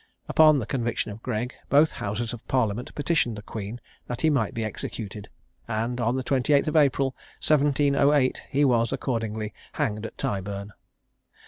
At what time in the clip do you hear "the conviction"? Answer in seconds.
0.57-1.11